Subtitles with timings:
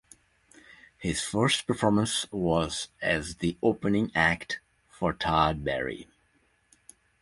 [0.97, 6.07] His first performance was as the opening act for Todd Barry.